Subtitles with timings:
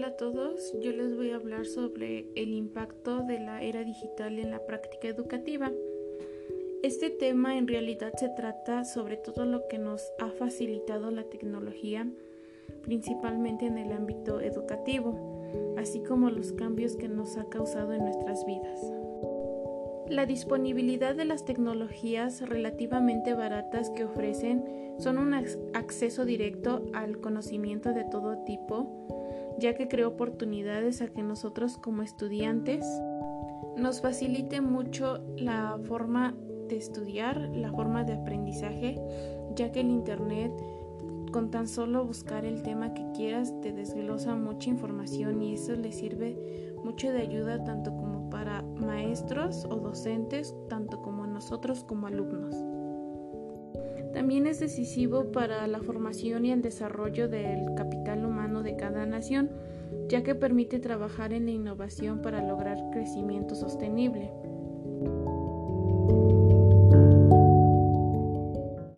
[0.00, 4.64] todos, yo les voy a hablar sobre el impacto de la era digital en la
[4.64, 5.70] práctica educativa.
[6.82, 12.08] Este tema en realidad se trata sobre todo lo que nos ha facilitado la tecnología,
[12.82, 15.44] principalmente en el ámbito educativo,
[15.76, 18.80] así como los cambios que nos ha causado en nuestras vidas.
[20.08, 24.64] La disponibilidad de las tecnologías relativamente baratas que ofrecen
[24.98, 29.02] son un acceso directo al conocimiento de todo tipo,
[29.58, 32.86] ya que crea oportunidades a que nosotros como estudiantes
[33.76, 36.34] nos facilite mucho la forma
[36.68, 39.00] de estudiar, la forma de aprendizaje,
[39.54, 40.52] ya que el Internet
[41.32, 45.90] con tan solo buscar el tema que quieras te desglosa mucha información y eso le
[45.90, 46.36] sirve
[46.84, 52.81] mucho de ayuda tanto como para maestros o docentes, tanto como nosotros como alumnos.
[54.12, 59.50] También es decisivo para la formación y el desarrollo del capital humano de cada nación,
[60.08, 64.30] ya que permite trabajar en la innovación para lograr crecimiento sostenible.